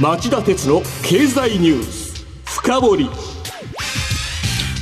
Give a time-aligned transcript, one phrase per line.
[0.00, 3.10] 町田鉄の経済ニュース深掘り。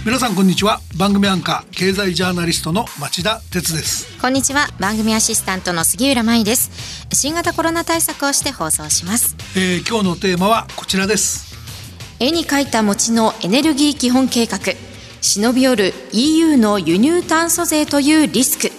[0.06, 0.78] 皆さんこんにちは。
[0.96, 4.16] 番組アンカー経済ジャーナリストの町田鉄です。
[4.20, 4.68] こんにちは。
[4.78, 7.08] 番組アシスタントの杉浦舞です。
[7.12, 11.56] 新型コロナ対策をして放送します、えー、今日のテーマはこちらです。
[12.20, 14.60] 絵に描いた餅のエネルギー基本計画。
[15.20, 18.70] 忍び寄る EU の輸入炭素税というリスク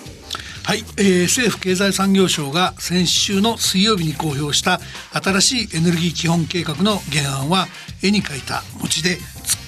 [0.69, 4.79] はい、えー、政府経済産業省が先週の水曜日に公表した
[5.19, 7.65] 新しいエネルギー基本計画の原案は
[8.03, 9.19] 絵に描いた餅で突っ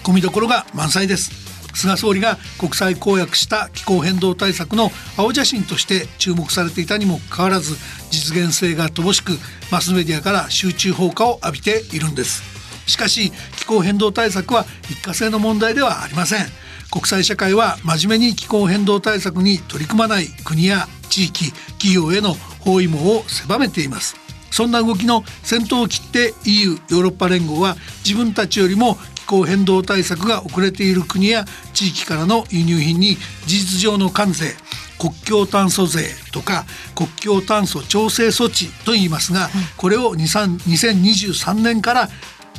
[0.03, 1.31] 込みどころが満載です。
[1.73, 7.77] 菅総理が国際公約した気候変動対策の青写真として注目されていたにもかかわらず
[8.12, 9.31] 実現性が乏しく
[9.71, 12.43] マスメディアから集中放火を浴びているんです。
[12.85, 16.60] しかし気候変動対策は一過性の問題ではありません。
[16.91, 24.16] 国際社会は真面目に気候変動対策に取り組まない国や地域企業への包囲網を狭めています。
[24.52, 33.15] そんな動きの先頭を切って EU ヨーロッパ連合は自分たちよりも気候変動対策が遅れている国や地域からの輸入品に
[33.46, 34.54] 事実上の関税
[34.99, 36.65] 国境炭素税とか
[36.96, 42.10] 国境炭素調整措置と言いますがこれを2023年から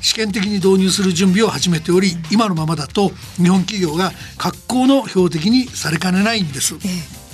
[0.03, 6.75] 試験的に導入する準備を始めており今のままだと日本企業が格好の標的にされかねないんです。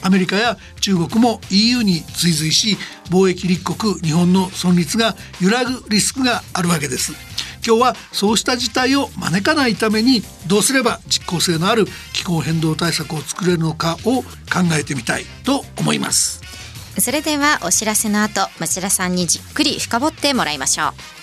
[0.01, 2.77] アメリカや中国も EU に追随し
[3.11, 7.13] 貿易立国日本の存立が揺らぐリスクがあるわけです。
[7.67, 14.27] 今日はそうした事態を招かないためにどうすれば実効性のある気候変動対策を作れるのかを考
[14.79, 16.41] えてみたいと思います。
[16.99, 21.18] それではお知らせの後町田さんにじっくり深掘ってもらいましょう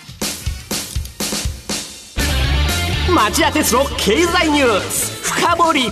[3.16, 5.24] 町田鉄の経済ニュース。
[5.24, 5.92] 深掘り。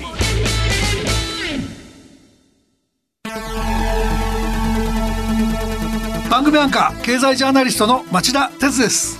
[6.29, 9.17] 番組アンカー経済ジャーナリストの町田鉄です。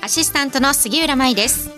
[0.00, 1.70] アシスタントの杉浦舞です。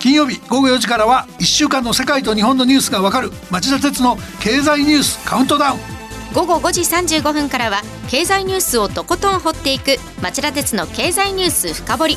[0.00, 5.80] 金曜日午後4時からは1週間の世界と日本のニュースがわかる町田鉄の経済ニュースカウントダウン。
[6.34, 12.16] 午後5時35分からは経済ニュースをとことん掘っていく町田鉄の経済ニュース深掘り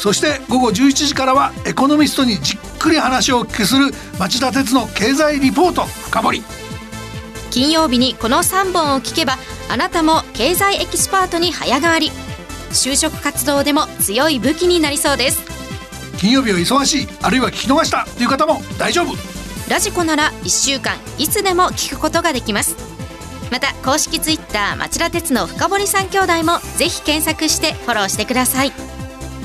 [0.00, 6.42] そして午後11時からはエコノミストにじっくり話をお聞きする町田徹の経済リポート深掘り。
[7.50, 9.36] 金曜日にこの3本を聞けば
[9.68, 12.10] あなたも経済エキスパートに早変わり。
[12.70, 15.42] 就職活動でも強い武器になりそうです。
[16.16, 19.14] 金曜日は忙しいあるいは聞き逃したという方も大丈夫。
[19.68, 22.74] radiko なら1週間いつでも聞くことができます。
[23.50, 28.72] また公式ツイッター町田徹の深堀三兄弟もぜひ検索してフォローしてください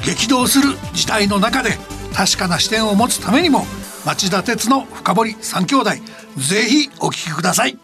[0.06, 1.72] 激動する事態の中で
[2.14, 3.66] 確かな視点を持つためにも
[4.06, 5.90] 町田鉄の深堀三兄弟
[6.38, 7.78] ぜひお聞きください。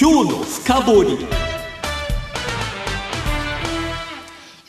[0.00, 1.49] 今日の深堀。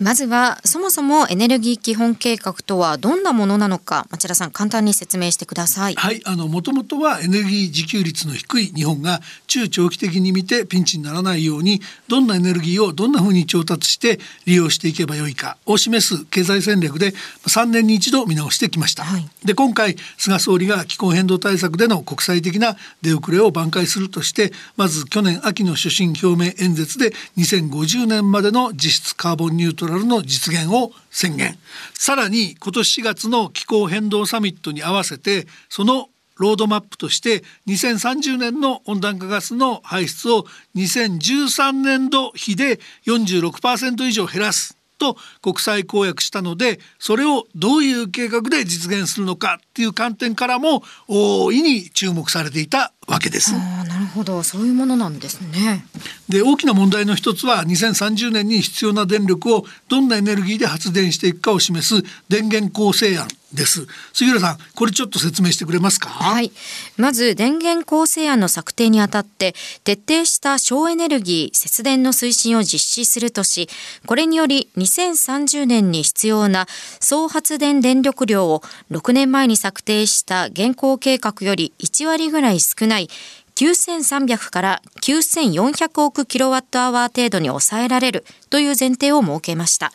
[0.01, 5.93] まずはそもそもエネルギー基本計画とはどんなものなのか町田さん簡単に説明してください。
[5.93, 17.11] はいあのもともとはエネルギー自給率の低い日本が中長期的に見てピンチにならないようにどんなエネルギーをどんなふうに調達して利用していけばよいかを示す経済戦略で
[17.45, 31.57] 3年に一度見直してきました、はい、で今回菅総理が気候変動対策での国際的な出遅れを挽回するとしてまず去年秋の所信表明演説で2050年までの実質カーボンニュートラルラルの実現を宣言。
[31.93, 44.80] さらに今年4月の気候変動サミットに合わせてそのロードマップとして2030年の温暖化ガスの排出を2013年度比で46%以上減らす。
[45.01, 53.53] と国際公約したのでそれをどういう計画で実現するのかっていう観点からも大いに注目されていたわけです。
[53.53, 55.85] なるほどそういうものなんですね。
[56.29, 63.87] で大きな問題の一つは2030年に必要な電力をどんなエネルギーで発電していくかを示す電源構成案です。
[64.13, 66.09] 杉浦さんこれちょっと説明してくれますか？
[66.09, 66.51] はい。
[66.97, 73.69] まず電源構成案の策定にあたって徹底した省エネルギー節電の推進を実施するとし
[74.05, 76.67] これにより2030年に必要な
[76.99, 78.61] 総発電電力量を
[78.91, 83.09] 6年前に策定した現行計画より1割ぐらい少ない
[83.55, 89.91] 9300から9400億キロワットアワー程度に抑えられるという前提を設けました。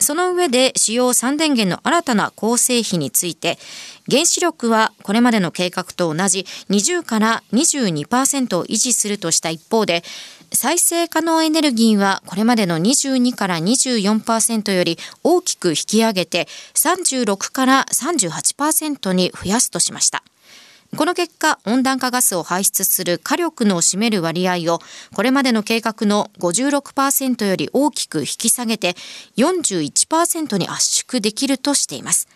[0.00, 3.58] その上で主要3電源の新たな構成比について
[4.10, 10.02] 原子力はこれまでの計画と同じ20から22%を維持するとした一方で
[10.52, 20.22] 再生可能エネルギーはこれまでの22から24%より大きく引き上げて36から38%に増やすとしました。
[20.96, 24.80] この結果、温暖化ガスを排出する火力の占める割合を、
[25.14, 28.94] これまでの計画の56%より大きく引き下げて、
[29.36, 32.26] 41%に圧縮できるとしています。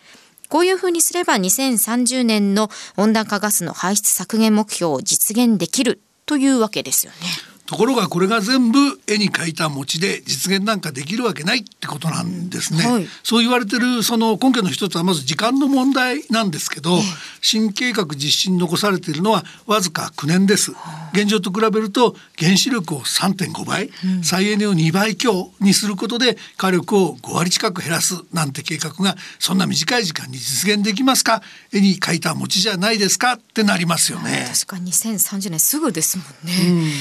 [0.49, 2.69] こういうふうにすれば2030年の
[2.99, 7.52] 温暖化ガスの排出削減目標を実現できるというわけですよね。
[7.73, 12.87] ところがこれが全部絵に描いた餅で実現なんかできるわけないってことなんですね。
[12.87, 16.99] はい、そう言われてるその根拠の一つはまず時間の問題なんですけど、
[17.41, 20.73] 新計画実施に残されているのはわずか9年です。
[21.15, 23.91] 現状と比べると原子力を3.5倍、
[24.23, 31.41] 再エネを2倍強にすることで火力を5割近く減らすなんて計画がそんな短い時間に実現できますか？
[31.73, 33.33] 絵に描いた餅じゃないですか？
[33.33, 34.47] ってなりますよね。
[34.53, 36.69] 確かに2030年すぐですもんね。
[36.69, 36.93] うん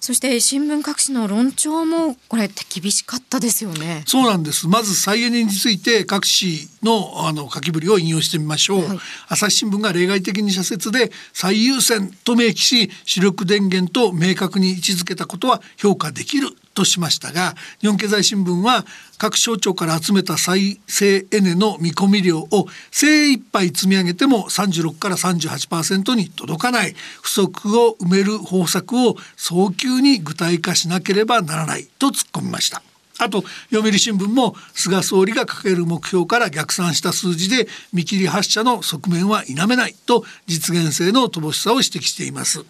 [0.00, 4.02] そして新聞各紙の論調もこれって厳しかったですよね。
[4.06, 4.68] そうなんです。
[4.68, 8.88] まず再エネについて各紙のあの書きぶりを引用してみましょう。
[8.88, 8.98] はい、
[9.28, 18.84] 朝日新聞が例外的に社説で最優先と明記し主力電源と明確に位置づけたことは評価できるとしましたが日本経済新聞は
[19.18, 32.80] 各省庁から集めた再生エネの見込み量を精一杯積み上げても36から38%に届かない不足を埋める方策を早急に具体化しなければならないと突っ込みました。
[33.20, 33.42] あと
[33.72, 42.64] 読売新聞も菅総理が掲げる目標から逆算した数字で見切り発車の側面は否めないと実現性の乏しさを指摘しています。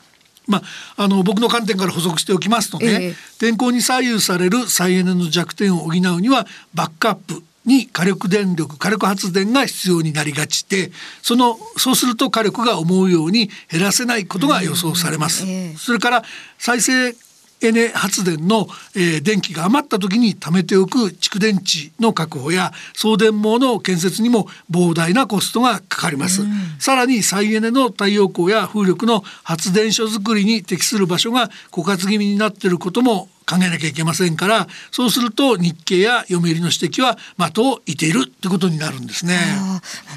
[0.49, 0.63] ま
[0.97, 10.91] あ、あの僕の観点から補足しておきますとね、ええ、天候に左右される再エネの弱点を補うにはバックアップに火力電力火力発電が必要になりがちで
[11.23, 15.45] そのそうすると火力が思うように減らせないことが予想されます。
[15.47, 16.25] え、それから
[16.59, 17.15] 再生
[17.61, 39.39] エネ発電の、えー、電気が余った時に貯めておく蓄電池の確保や送電網の建設にも膨大なコストがかかります、うん、さらに再エネの太陽光や風力の発電所づくりに適する場所が枯渇気味になっていることも考えなきゃいけませんからそうすると日経や読売の指摘は的を射ているってことになるんですね。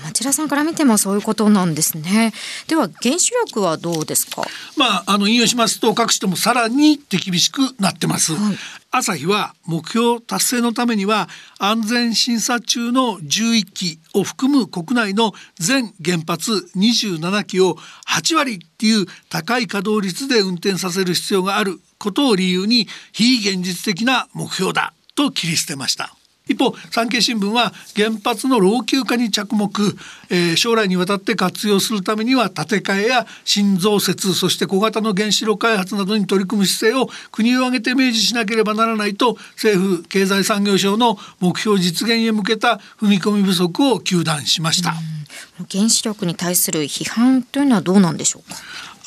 [0.04, 2.34] 町田さんから見てもそういうことなんですね。
[2.68, 4.44] では原子力はどうですか？
[4.76, 8.56] まああの引用しますと各紙ともさらに手厳しくなってます、はい、
[8.92, 11.30] 朝日は目標達成のためには
[11.60, 17.78] 安全審査中の11基を含む国内の全原発27基を
[18.08, 26.14] 8割っていう高い稼働率で運転させる必要があることを理由に非現実的な目標だと切り捨てました。
[26.48, 29.72] 一方産経新聞は原発の老朽化に着目、
[30.30, 44.96] えー、将来にわたって活用するためには建て替えや新増設そして小型の原子力開発などに取り組む姿勢を国を挙げて明示しなければならないと政府経済産業省の目標実現へ向けた踏み込み不足を糾弾しました。
[45.72, 48.58] 原子力に対する批判というのはどうなんでしょうか？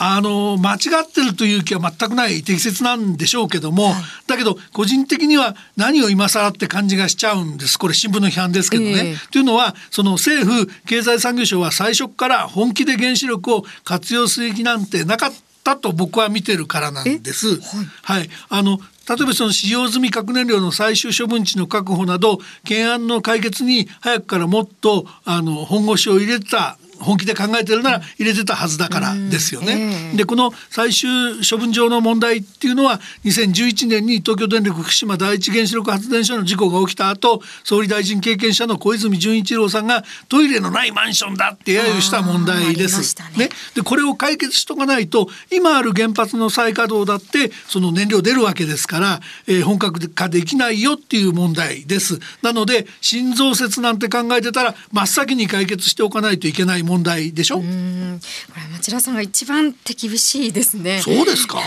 [0.07, 3.95] あの間違ってるという気は全くない適切なんでしょうけども、はい、
[4.27, 7.79] だけど個人的には何を今更って感じがしちゃうんです。
[7.79, 8.91] これ新聞の批判ですけどね。
[8.91, 15.33] えー、というのはその政府経済産業省は最初から本気で原子力を活用する気なんてなかっ
[15.65, 17.57] たと僕は見てるからなんです。
[18.03, 18.79] はい、はい、あの
[19.09, 30.13] 例えばその使用済み核燃料の最終処分地の確保など懸案の解決に早くからもっとあの本腰を入れた本気で考えてるなら入れてたはずだからですよね。
[30.17, 31.09] でこの最終
[31.49, 43.17] 処分場の問題っていうのは2011年に東京電力福島第一原子力発電所の事故が起きた後総理大臣経験者の小泉純一郎さんがトイレのないマンションだって揶揄した問題です。
[43.37, 52.19] ね、ね、でこれを解決しとかないと今ある原発の再稼働だってその燃料出るわけですから、えー、本格化できないよっていう問題です。
[52.43, 57.57] なので新増設なんて考えてたら真っ先に解決しておかないといけない問題でしょ？
[57.57, 57.69] これ
[58.73, 61.01] 町田さんが一番手厳しいですね。
[61.01, 61.59] そうですか？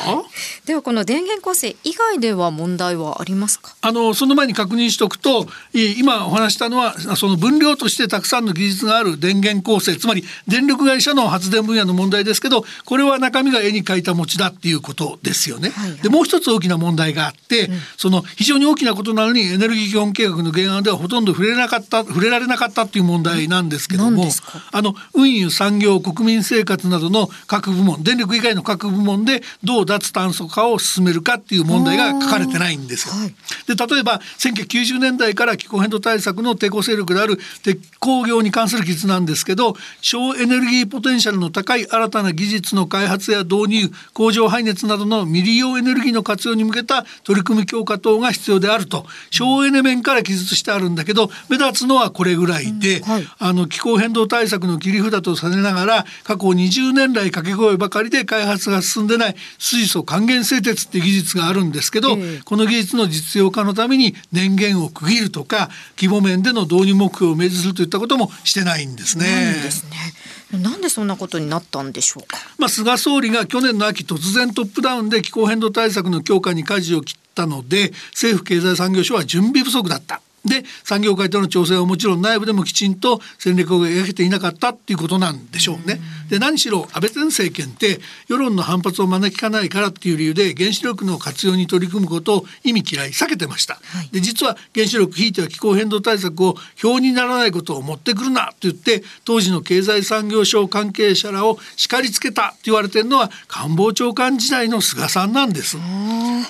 [0.66, 3.76] ではこの電源構成以外では問題はありますか？
[3.82, 24.26] あのその前に確認しておくと今お話したのはその分量としてたくさんの技術がある電源構成つまり電力会社の発電分野の問題ですけどこれは中身が絵に描いた餅だっていうことですよね、はいはい、でもう一つ大きな問題があって、うん、その非常に大きなことなのにエネルギー基本計画の原案ではほとんど触れなかった触れられなかったっていう問題なんですけども
[24.72, 33.14] あの運輸産業国民生活などの各部門電力以外の各部門でどう脱炭素化を進めるかっていう問題が書かれてないんですよ。
[33.14, 53.04] はい、で例えば1990年代から気候変動対策の抵抗勢力である鉄鋼業に関する記述なんですけど省エネルギーポテンシャルの高い新たな技術の開発や導入工場排熱などの未利用エネルギーの活用に向けた取り組み強化等が必要であると省エネ面から記述してあるんだけど目立つのはこれぐらいで、うん。
[53.04, 69.26] はい、あの気候変動対策の切りり札とされながら過去20年来掛け声ばかりで開発が進んでない水素還元製鉄って技術があるんですけど、えこの技術の実用化のために電源を区切るとか規模面での導入目標を明示するといったこともしてないんですね。
[69.64, 72.38] ですねなんでそんなことになったんでしょうか？
[72.58, 80.22] まあ菅総理が去年の秋突然トップダウンで気候変動対策の強化に舵を切ったので政府経済産業省は準備不足だった。
[80.48, 86.00] で産業界との調整はもちろん内部でもきちんと戦略を描けていなかったっていうことなんでしょうね。
[86.30, 93.76] で何しろ安倍前政権って世論の反発を招きかないからっていう理由で原子力の活用に取り組むことを意味嫌い避けてました。
[93.76, 105.78] はい、で実は原子力ひいては気候変動対策を表にならないことを持ってくるなと言って当時の経済産業省関係者らを叱りつけたと言われてるのは官房長官時代の菅さんなんです。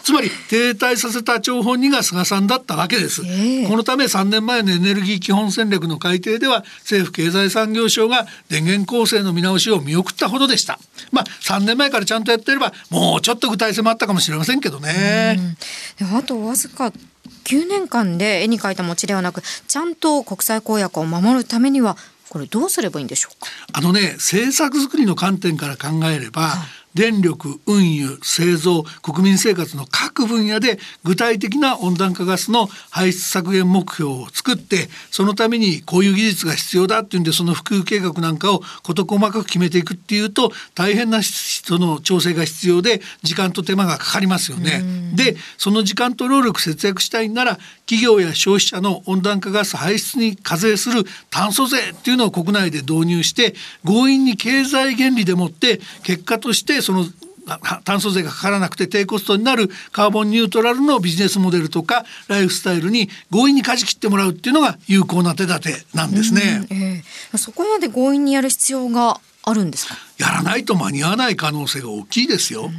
[0.03, 3.21] つまり停滞させた張本人が菅さんだったわけです。
[3.21, 10.79] このため3年前のエネルギー基本戦略の改定では政府経済産業省が電源構成の見直しを見送ったほどでした。
[11.11, 15.55] まあ3年前からちゃんとやってればもうちょっと具体性もあったかもしれませんけどね。
[16.15, 16.91] あとわずか
[17.43, 21.97] 9年間で絵に描いた餅ではなくちゃんと国際公約を守るためには
[22.29, 23.47] これどうすればいいんでしょうか？
[23.73, 26.67] あのね政策作りの観点から考えれば、はい
[26.97, 44.81] 電力運輸製造国民生活の各分野で具体的な温暖化ガスの排出削減目標を作ってそのためにこういう技術が必要だっていうんでその普及計画なんかを事細かく決めていくっていうと大変な人の調整が必要で時間と手間がかかりますよね。
[45.13, 53.53] でその時間と労力節約したいなら企業や消費者の温暖化ガス排出に課税する炭素税っていうのを国内で導入して
[53.85, 57.05] 強引に経済原理でもって結果としてその
[57.83, 66.67] 炭素税がかからなくて低コストになるカーボンニュートラルのビジネスモデルとかライフスタイルに強引に舵切ってもらうっていうのが有効な手立てなんですね。
[66.71, 69.95] えー、そこまで強引にやる必要があるんですか？
[70.17, 72.69] やらないと間に合わない可能性が大きいですよ。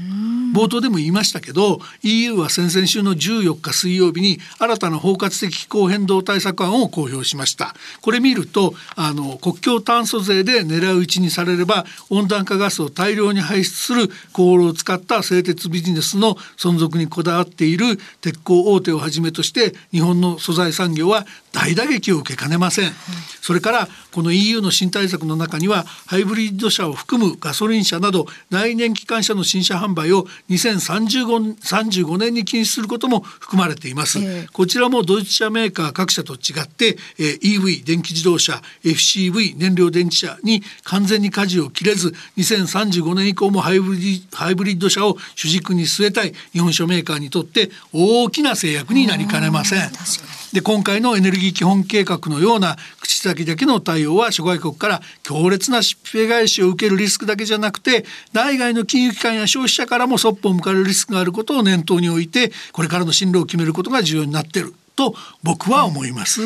[0.53, 7.75] 冒頭でも言いましたけど EU は先々週の14日水曜日に新たな包括的気候変動対策案を公表しました。
[8.01, 22.93] これ見るとあの国境炭素税で狙う撃ちにされれば温暖化ガスを大量に排出する航路を使った製鉄ビジネスの存続にこだわっている鉄鋼大手をはじめとして日本の素材産業は大打撃を受けかねません、うん、
[23.41, 50.38] それからこの EU の新対策の中にはハイブリッド車を含むガソリン車など内燃機関車の新車販売を2035年に禁止することも含まれています、えー、こちらもドイツ車メーカー各社と違って、えー、EV 電気自動車 FCV 燃料電池車に完全に舵を切れず2035年以降もハイブリッド車を主軸に据えたい日本車メーカーにとって大きな制約になりかねません。
[50.53, 66.43] で今回のエネルギー基本計画のような口先だけの対応は諸外国から強烈な疾病返しを受けるリスクだけじゃなくて内外の金融機関や消費者からもそっぽを向かれるリスクがあることを念頭に置いてこれからの進路を決めることが重要になっていると僕は思います。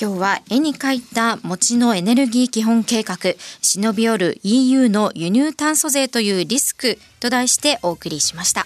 [0.00, 3.18] 今日は絵に描いた餅のエネルギー基本計画
[3.60, 8.64] 忍び寄る EU の輸入炭素税というリスクと題してお送りしました。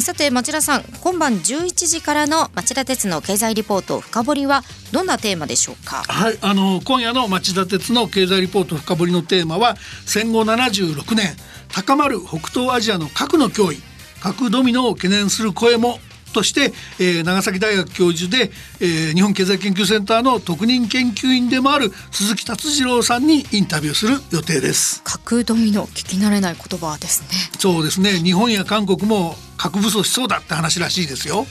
[0.00, 4.62] さて町田さん今晩11時からの町田鉄の経済リポート深掘りは
[4.92, 6.02] どんなテーマでしょうか？
[6.08, 9.76] はいあの今夜の町田鉄の経済リポート深掘りのテーマは
[10.06, 11.36] 戦後76年
[11.72, 13.78] 高まる北東アジアの核の脅威
[14.20, 15.98] 核ドミノを懸念する声も
[16.32, 25.02] として、えー、長崎大学教授で、えー、日本経済研究センターの特任研究員でもある鈴木達次郎さんにインタビューする予定です。
[25.04, 27.28] 核ドミノ聞き慣れない言葉ですね。
[27.58, 28.12] そうですね。
[28.12, 31.46] 日本や韓国も核武装しそうだって話らしいですよ。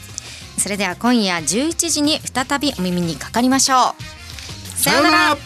[0.57, 4.79] それでは今夜11時に再びお耳にかかりましょう。
[4.79, 5.37] さようなら